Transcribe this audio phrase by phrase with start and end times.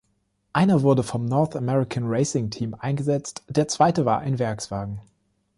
[0.51, 4.99] Einer wurde vom North American Racing Team eingesetzt, der zweite war ein Werkswagen.